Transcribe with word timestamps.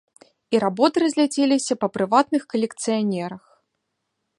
І 0.55 0.61
работы 0.63 0.97
разляцеліся 1.05 1.73
па 1.83 1.87
прыватных 1.99 2.43
калекцыянерах. 2.55 3.43